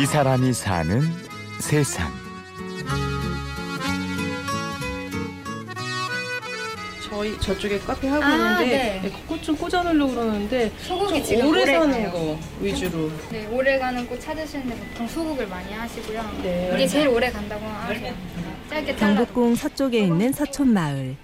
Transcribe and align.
이 0.00 0.06
사람이 0.06 0.52
사는 0.52 1.02
세상. 1.60 2.08
저희 7.10 7.36
저쪽에 7.40 7.78
카페 7.80 8.06
하고 8.06 8.22
아, 8.24 8.32
있는데 8.62 9.00
네. 9.02 9.10
꽃 9.26 9.42
좀 9.42 9.56
꽂아놓으려고 9.56 10.12
그러는데 10.12 10.70
소고기 10.82 11.14
좀 11.14 11.24
지금 11.24 11.46
오래 11.48 11.62
오래 11.62 11.72
사는 11.74 11.90
가요. 11.92 12.12
거 12.12 12.38
위주로. 12.60 13.10
네, 13.30 13.46
오래 13.50 13.78
가는 13.78 14.06
꽃 14.06 14.20
찾으시는데 14.20 14.76
보통 14.76 15.08
소국을 15.08 15.46
많이 15.48 15.72
하시고요. 15.72 16.40
네. 16.44 16.70
이게 16.74 16.86
제일 16.86 17.08
오래 17.08 17.30
간다고 17.30 17.66
하세요. 17.66 18.14
짧게 18.70 18.96
잘라. 18.96 19.14
경복궁 19.16 19.54
서쪽에 19.56 19.98
있는 20.00 20.32
서촌 20.32 20.72
마을. 20.72 21.16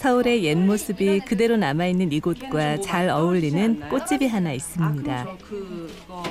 서울의 0.00 0.44
옛 0.44 0.54
모습이 0.56 1.20
그대로 1.20 1.58
남아있는 1.58 2.10
이곳과 2.10 2.80
잘 2.80 3.10
어울리는 3.10 3.86
꽃집이 3.90 4.26
하나 4.28 4.50
있습니다. 4.50 5.26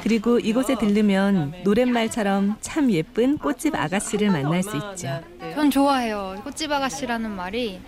그리고 0.02 0.40
이곳에 0.40 0.74
들르면 0.74 1.54
노랫말처럼 1.64 2.56
참 2.62 2.90
예쁜 2.90 3.38
꽃집 3.38 3.76
아가씨를 3.76 4.32
만날 4.32 4.64
수 4.64 4.76
있죠. 4.76 5.22
전 5.54 5.70
좋아해요. 5.70 6.42
꽃집 6.44 6.72
아가씨라는 6.72 7.30
말이 7.30 7.80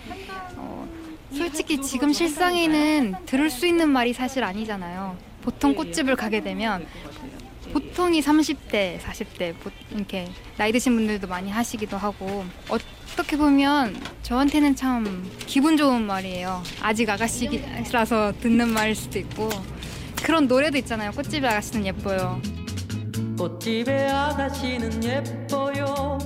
어, 0.55 0.87
솔직히 1.31 1.81
지금 1.81 2.13
실상에는 2.13 3.15
들을 3.25 3.49
수 3.49 3.65
있는 3.65 3.89
말이 3.89 4.13
사실 4.13 4.43
아니잖아요. 4.43 5.30
보통 5.41 5.73
꽃집을 5.75 6.15
가게 6.15 6.41
되면 6.41 6.85
보통이 7.73 8.21
30대, 8.21 8.99
40대 8.99 9.57
보- 9.59 9.69
이렇게 9.95 10.27
나이 10.57 10.71
드신 10.71 10.95
분들도 10.95 11.27
많이 11.27 11.49
하시기도 11.49 11.95
하고 11.97 12.43
어떻게 12.69 13.37
보면 13.37 13.95
저한테는 14.23 14.75
참 14.75 15.29
기분 15.45 15.77
좋은 15.77 16.05
말이에요. 16.05 16.61
아직 16.81 17.09
아가씨라서 17.09 18.33
듣는 18.41 18.69
말일 18.69 18.95
수도 18.95 19.19
있고 19.19 19.49
그런 20.21 20.47
노래도 20.47 20.77
있잖아요. 20.79 21.11
꽃집 21.11 21.43
아가씨는 21.45 21.85
예뻐요. 21.85 22.41
꽃집의 23.37 24.11
아가씨는 24.11 25.03
예뻐요 25.03 26.17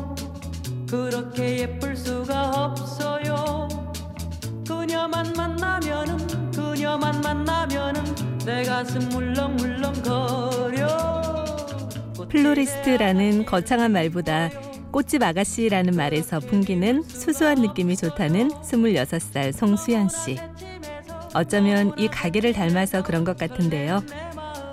그렇게 0.89 1.59
예쁠 1.59 1.95
수가 1.95 2.49
없어요 2.49 3.67
그녀만 4.67 5.31
만나면 5.33 6.04
가슴 8.75 9.07
물렁물렁 9.07 9.93
거려 10.03 10.87
플로리스트라는 12.27 13.45
거창한 13.45 13.93
말보다 13.93 14.49
꽃집 14.91 15.23
아가씨라는 15.23 15.95
말에서 15.95 16.41
풍기는 16.41 17.03
수수한 17.03 17.61
느낌이 17.61 17.95
좋다는 17.95 18.49
26살 18.49 19.53
송수연 19.53 20.09
씨. 20.09 20.37
어쩌면 21.33 21.93
이 21.97 22.09
가게를 22.09 22.51
닮아서 22.51 23.01
그런 23.01 23.23
것 23.23 23.37
같은데요. 23.37 24.03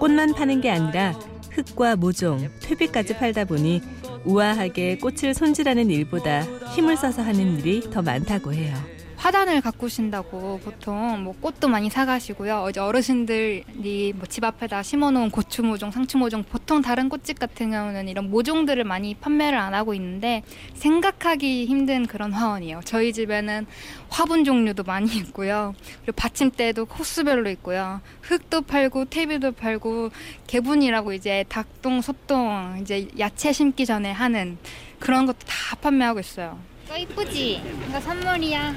꽃만 0.00 0.34
파는 0.34 0.62
게 0.62 0.72
아니라 0.72 1.12
흙과 1.52 1.94
모종, 1.94 2.48
퇴비까지 2.60 3.18
팔다 3.18 3.44
보니 3.44 3.82
우아하게 4.24 4.98
꽃을 4.98 5.32
손질하는 5.32 5.90
일보다 5.90 6.40
힘을 6.74 6.96
써서 6.96 7.22
하는 7.22 7.60
일이 7.60 7.88
더 7.88 8.02
많다고 8.02 8.52
해요. 8.52 8.74
화단을 9.22 9.60
가꾸신다고 9.60 10.58
보통 10.64 11.22
뭐 11.22 11.32
꽃도 11.40 11.68
많이 11.68 11.88
사가시고요. 11.88 12.66
이제 12.70 12.80
어르신들이 12.80 14.14
뭐 14.16 14.26
집 14.28 14.42
앞에다 14.42 14.82
심어놓은 14.82 15.30
고추 15.30 15.62
모종, 15.62 15.92
상추 15.92 16.18
모종, 16.18 16.42
보통 16.42 16.82
다른 16.82 17.08
꽃집 17.08 17.38
같은 17.38 17.70
경우는 17.70 18.08
이런 18.08 18.30
모종들을 18.30 18.82
많이 18.82 19.14
판매를 19.14 19.56
안 19.56 19.74
하고 19.74 19.94
있는데 19.94 20.42
생각하기 20.74 21.66
힘든 21.66 22.06
그런 22.06 22.32
화원이에요. 22.32 22.80
저희 22.84 23.12
집에는 23.12 23.66
화분 24.08 24.42
종류도 24.44 24.82
많이 24.82 25.06
있고요. 25.18 25.74
그리고 26.02 26.16
받침대도 26.16 26.86
코스별로 26.86 27.48
있고요. 27.50 28.00
흙도 28.22 28.62
팔고 28.62 29.04
퇴비도 29.04 29.52
팔고 29.52 30.10
개분이라고 30.48 31.12
이제 31.12 31.44
닭똥, 31.48 32.00
소똥 32.00 32.78
이제 32.80 33.06
야채 33.20 33.52
심기 33.52 33.86
전에 33.86 34.10
하는 34.10 34.58
그런 34.98 35.26
것도 35.26 35.38
다 35.46 35.76
판매하고 35.76 36.18
있어요. 36.18 36.71
이거 36.92 36.98
이쁘지? 36.98 37.62
이거 37.88 38.00
선물이야. 38.00 38.74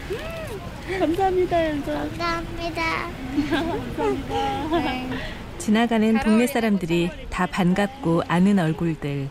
네. 4.71 5.09
지나가는 5.57 6.19
동네 6.21 6.47
사람들이 6.47 7.09
다 7.29 7.45
반갑고 7.45 8.23
아는 8.27 8.59
얼굴들. 8.59 9.27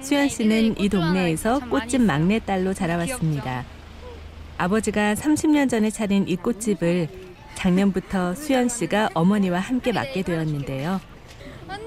수연 0.00 0.28
씨는 0.28 0.80
이 0.80 0.88
동네에서 0.88 1.68
꽃집 1.68 2.00
막내딸로 2.00 2.72
자라왔습니다. 2.72 3.64
아버지가 4.56 5.14
30년 5.14 5.68
전에 5.68 5.90
차린 5.90 6.26
이 6.28 6.36
꽃집을 6.36 7.08
작년부터 7.56 8.34
수연 8.34 8.70
씨가 8.70 9.10
어머니와 9.12 9.58
함께 9.58 9.92
맡게 9.92 10.22
되었는데요. 10.22 10.98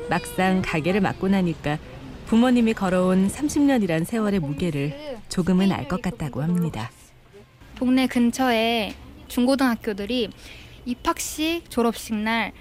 막상 0.10 0.62
가게를 0.64 1.02
맡고 1.02 1.30
나니까 1.30 1.80
부모님이 2.28 2.74
걸어온 2.74 3.28
30년이란 3.28 4.06
세월의 4.06 4.40
무게를 4.40 5.20
조금은 5.30 5.72
알 5.72 5.88
것 5.88 6.02
같다고 6.02 6.42
합니다. 6.42 6.90
동네 7.76 8.08
근처에 8.08 8.96
중고등학교들이 9.28 10.30
입학식, 10.86 11.70
졸업식 11.70 12.16
날 12.16 12.52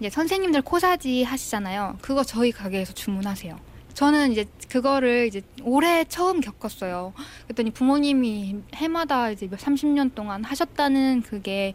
이제 0.00 0.10
선생님들 0.10 0.62
코사지 0.62 1.22
하시잖아요. 1.22 1.98
그거 2.00 2.24
저희 2.24 2.50
가게에서 2.50 2.92
주문하세요. 2.94 3.56
저는 3.94 4.32
이제 4.32 4.46
그거를 4.68 5.26
이제 5.26 5.42
올해 5.62 6.04
처음 6.04 6.40
겪었어요. 6.40 7.12
그랬더니 7.44 7.70
부모님이 7.70 8.56
해마다 8.74 9.30
이제 9.30 9.46
몇 9.46 9.60
30년 9.60 10.14
동안 10.14 10.42
하셨다는 10.42 11.22
그게 11.22 11.74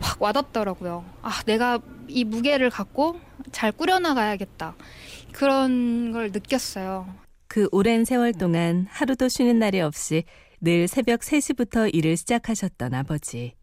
확 0.00 0.20
와닿더라고요. 0.20 1.04
아, 1.22 1.42
내가 1.46 1.78
이 2.08 2.24
무게를 2.24 2.70
갖고 2.70 3.20
잘 3.52 3.70
꾸려나가야겠다. 3.70 4.74
그런 5.38 6.10
걸 6.10 6.32
느꼈어요. 6.32 7.06
그 7.46 7.68
오랜 7.70 8.04
세월 8.04 8.32
동안 8.32 8.88
하루도 8.90 9.28
쉬는 9.28 9.60
날이 9.60 9.80
없이 9.80 10.24
늘 10.60 10.88
새벽 10.88 11.20
3시부터 11.20 11.94
일을 11.94 12.16
시작하셨던 12.16 12.92
아버지. 12.92 13.54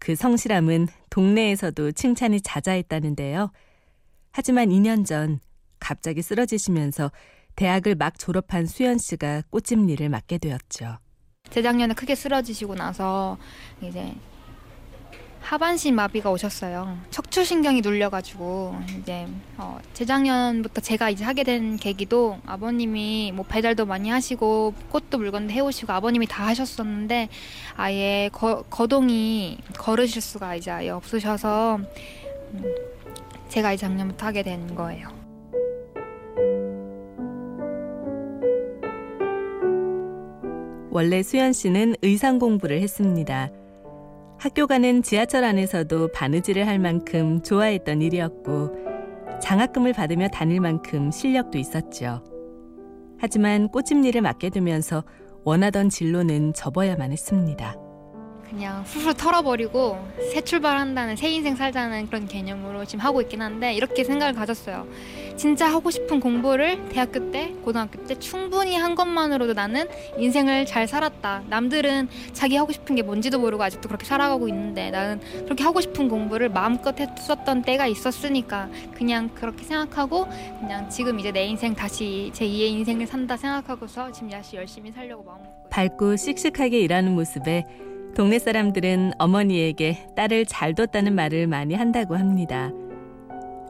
그 0.00 0.16
성실함은 0.16 0.88
동네에서도 1.08 1.92
칭찬이 1.92 2.40
자자했다는데요. 2.40 3.52
하지만 4.32 4.70
2년 4.70 5.06
전 5.06 5.38
갑자기 5.78 6.20
쓰러지시면서 6.20 7.12
대학을 7.54 7.94
막 7.94 8.18
졸업한 8.18 8.66
수연 8.66 8.98
씨가 8.98 9.42
꽃집 9.50 9.88
일을 9.88 10.08
맡게 10.08 10.38
되었죠. 10.38 10.98
재작년에 11.48 11.94
크게 11.94 12.16
쓰러지시고 12.16 12.74
나서 12.74 13.38
이제 13.80 14.12
하반신 15.42 15.94
마비가 15.94 16.30
오셨어요. 16.30 16.98
척추신경이 17.10 17.80
눌려가지고 17.80 18.76
이제 19.00 19.26
어, 19.58 19.78
재작년부터 19.92 20.80
제가 20.80 21.10
이제 21.10 21.24
하게 21.24 21.42
된 21.42 21.76
계기도 21.76 22.38
아버님이 22.46 23.32
뭐 23.34 23.44
배달도 23.46 23.84
많이 23.84 24.08
하시고 24.08 24.72
꽃도 24.88 25.18
물건도 25.18 25.52
해오시고 25.52 25.92
아버님이 25.92 26.26
다 26.26 26.46
하셨었는데 26.46 27.28
아예 27.76 28.30
거, 28.32 28.62
거동이 28.70 29.58
걸으실 29.76 30.22
수가 30.22 30.54
이제 30.54 30.70
아예 30.70 30.90
없으셔서 30.90 31.80
음, 32.54 32.74
제가 33.48 33.72
이제 33.72 33.86
작년부터 33.86 34.26
하게 34.26 34.42
된 34.42 34.74
거예요. 34.74 35.08
원래 40.90 41.22
수연 41.22 41.52
씨는 41.52 41.96
의상 42.02 42.38
공부를 42.38 42.80
했습니다. 42.80 43.50
학교 44.42 44.66
가는 44.66 45.04
지하철 45.04 45.44
안에서도 45.44 46.08
바느질을 46.08 46.66
할 46.66 46.80
만큼 46.80 47.40
좋아했던 47.44 48.02
일이었고 48.02 48.74
장학금을 49.40 49.92
받으며 49.92 50.26
다닐 50.30 50.60
만큼 50.60 51.12
실력도 51.12 51.58
있었죠. 51.58 52.24
하지만 53.20 53.68
꽃집 53.68 54.04
일을 54.04 54.20
맡게 54.20 54.50
되면서 54.50 55.04
원하던 55.44 55.90
진로는 55.90 56.54
접어야만 56.54 57.12
했습니다. 57.12 57.76
그냥 58.52 58.82
훌훌 58.82 59.14
털어버리고 59.14 59.98
새 60.30 60.42
출발한다는 60.42 61.16
새 61.16 61.30
인생 61.30 61.56
살자는 61.56 62.06
그런 62.08 62.28
개념으로 62.28 62.84
지금 62.84 63.02
하고 63.02 63.22
있긴 63.22 63.40
한데 63.40 63.72
이렇게 63.72 64.04
생각을 64.04 64.34
가졌어요. 64.34 64.86
진짜 65.36 65.72
하고 65.72 65.90
싶은 65.90 66.20
공부를 66.20 66.90
대학교 66.90 67.30
때, 67.30 67.54
고등학교 67.64 68.04
때 68.04 68.14
충분히 68.18 68.76
한 68.76 68.94
것만으로도 68.94 69.54
나는 69.54 69.88
인생을 70.18 70.66
잘 70.66 70.86
살았다. 70.86 71.44
남들은 71.48 72.08
자기 72.34 72.56
하고 72.56 72.72
싶은 72.72 72.94
게 72.94 73.02
뭔지도 73.02 73.40
모르고 73.40 73.62
아직도 73.62 73.88
그렇게 73.88 74.04
살아가고 74.04 74.48
있는데 74.48 74.90
나는 74.90 75.20
그렇게 75.44 75.64
하고 75.64 75.80
싶은 75.80 76.10
공부를 76.10 76.50
마음껏 76.50 76.94
했었던 77.00 77.62
때가 77.62 77.86
있었으니까 77.86 78.68
그냥 78.94 79.30
그렇게 79.34 79.64
생각하고 79.64 80.26
그냥 80.60 80.90
지금 80.90 81.18
이제 81.18 81.32
내 81.32 81.46
인생 81.46 81.74
다시 81.74 82.30
제 82.34 82.44
2의 82.46 82.68
인생을 82.68 83.06
산다 83.06 83.38
생각하고서 83.38 84.12
지금 84.12 84.28
다시 84.28 84.56
열심히 84.56 84.92
살려고 84.92 85.24
마음 85.24 85.38
먹고. 85.38 85.68
밝고 85.70 86.16
씩씩하게 86.16 86.80
일하는 86.80 87.14
모습에 87.14 87.64
동네 88.14 88.38
사람들은 88.38 89.12
어머니에게 89.18 90.08
딸을 90.16 90.44
잘 90.46 90.74
뒀다는 90.74 91.14
말을 91.14 91.46
많이 91.46 91.74
한다고 91.74 92.16
합니다. 92.16 92.70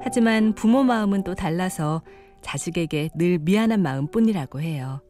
하지만 0.02 0.52
부모 0.54 0.82
마음은 0.82 1.22
또 1.22 1.34
달라서 1.34 2.02
자식에게 2.40 3.10
늘 3.14 3.38
미안한 3.38 3.82
마음뿐이라고 3.82 4.60
해요. 4.60 5.00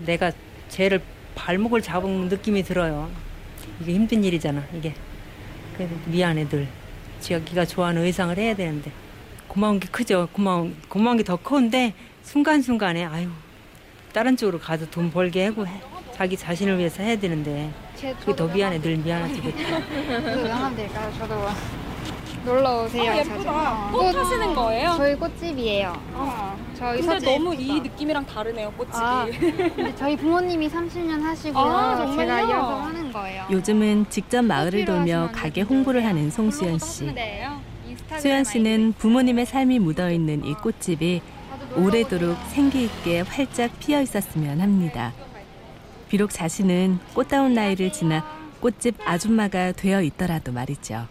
내가 0.00 0.30
쟤를 0.68 1.00
발목을 1.34 1.80
잡은 1.80 2.28
느낌이 2.28 2.62
들어요. 2.62 3.08
이게 3.80 3.94
힘든 3.94 4.22
일이잖아, 4.22 4.62
이게. 4.74 4.94
그래서 5.74 5.94
미안해, 6.06 6.48
늘. 6.48 6.68
자기가 7.20 7.64
좋아하는 7.64 8.02
의상을 8.04 8.36
해야 8.36 8.54
되는데. 8.54 8.92
고마운 9.48 9.80
게 9.80 9.88
크죠. 9.88 10.28
고마운 10.32 10.76
고마운 10.88 11.16
게 11.16 11.22
더 11.22 11.36
큰데 11.36 11.94
순간순간에 12.22 13.04
아유 13.06 13.28
다른 14.12 14.36
쪽으로 14.36 14.58
가서 14.58 14.84
돈 14.90 15.10
벌게 15.10 15.46
하고 15.46 15.66
해. 15.66 15.80
자기 16.16 16.36
자신을 16.36 16.78
위해서 16.78 17.02
해야 17.02 17.16
되는데 17.18 17.70
그게 18.20 18.34
더 18.34 18.46
미안해 18.46 18.80
늘 18.80 18.96
미안하지 18.96 19.40
될까요? 19.42 21.12
저도 21.18 21.34
놀러 22.44 22.84
오세요. 22.84 23.10
아, 23.10 23.16
예쁘다. 23.18 23.88
꽃 23.92 24.14
하시는 24.16 24.54
거예요? 24.54 24.94
저희 24.96 25.14
꽃집이에요. 25.16 25.92
어, 26.14 26.56
저희 26.74 27.00
근데 27.02 27.18
너무 27.32 27.52
예쁘다. 27.54 27.72
이 27.74 27.80
느낌이랑 27.80 28.24
다르네요, 28.24 28.70
꽃집이. 28.72 28.96
아, 29.04 29.26
근데 29.26 29.94
저희 29.96 30.16
부모님이 30.16 30.68
30년 30.70 31.20
하시고요. 31.22 31.62
아? 31.64 32.16
제가 32.16 32.40
이어서 32.42 32.80
하는 32.82 33.12
거예요. 33.12 33.46
요즘은 33.50 34.06
직접 34.10 34.42
마을을 34.42 34.84
꽃 34.84 34.92
돌며 34.92 35.30
가게 35.34 35.62
홍보를. 35.62 36.04
하는 36.06 36.30
송수연 36.30 36.78
씨. 36.78 37.10
수연 38.18 38.44
씨는 38.44 38.94
부모님의 38.98 39.44
삶이 39.44 39.80
묻어 39.80 40.10
있는 40.10 40.44
이 40.44 40.54
꽃집이 40.54 41.20
자주 41.50 41.80
오래도록. 41.84 42.36
생기 42.48 42.84
있게 42.84 43.20
활짝 43.22 43.72
피어 43.80 44.00
있었으면 44.00 44.60
합니다. 44.60 45.12
비록 46.08 46.30
자신은 46.30 46.98
꽃다운 47.14 47.54
나이를 47.54 47.92
지나 47.92 48.24
꽃집 48.60 48.96
아줌마가 49.04 49.72
되어 49.72 50.02
있더라도 50.02 50.52
말이죠. 50.52 51.06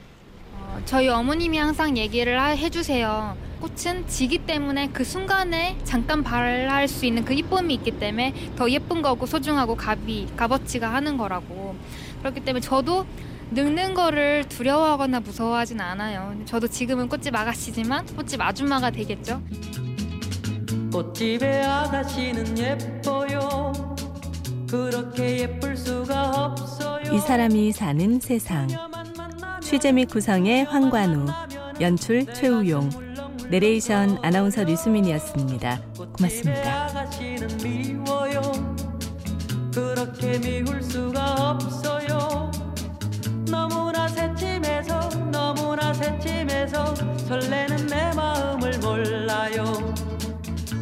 어, 0.53 0.81
저희 0.85 1.07
어머님이 1.09 1.57
항상 1.57 1.97
얘기를 1.97 2.39
하- 2.41 2.47
해주세요. 2.55 3.37
꽃은 3.59 4.07
지기 4.07 4.39
때문에 4.39 4.89
그 4.89 5.03
순간에 5.03 5.77
잠깐 5.83 6.23
발할 6.23 6.87
수 6.87 7.05
있는 7.05 7.23
그 7.25 7.33
이쁨이 7.33 7.73
있기 7.75 7.91
때문에 7.91 8.33
더 8.55 8.69
예쁜 8.69 9.01
거고 9.01 9.25
소중하고 9.25 9.77
값이 9.79 10.27
값어치가 10.35 10.93
하는 10.93 11.17
거라고. 11.17 11.75
그렇기 12.19 12.41
때문에 12.41 12.61
저도 12.61 13.05
늙는 13.51 13.93
거를 13.93 14.43
두려워하거나 14.49 15.19
무서워하진 15.19 15.79
않아요. 15.79 16.35
저도 16.45 16.67
지금은 16.67 17.07
꽃집 17.09 17.35
아가씨지만 17.35 18.05
꽃집 18.15 18.41
아줌마가 18.41 18.89
되겠죠. 18.89 19.41
꽃집의 20.91 21.65
아가씨는 21.65 22.57
예뻐요 22.57 23.24
이 27.11 27.19
사람이 27.19 27.71
사는 27.71 28.19
세상. 28.19 28.67
취재 29.61 29.91
및 29.91 30.05
구성의 30.09 30.65
황관우, 30.65 31.27
연출 31.79 32.25
최우용, 32.33 32.89
내레이션 33.49 34.17
아나운서 34.23 34.63
류수민이었습니다. 34.63 35.81
고맙습니다. 36.13 36.89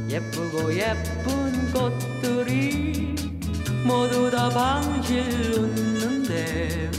예쁘고 0.10 0.76
예쁜 0.76 1.74
꽃들이 1.74 2.13
모두 3.86 4.32
다 4.32 4.50
방실 4.50 5.22
웃는데 5.58 6.90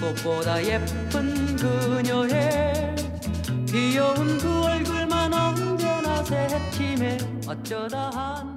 꽃보다 0.00 0.62
예쁜 0.64 1.56
그녀의 1.56 2.94
귀여운 3.66 4.38
그 4.38 4.62
얼굴만 4.64 5.32
언제나 5.32 6.22
새침해 6.22 7.18
어쩌다 7.46 8.10
한 8.10 8.53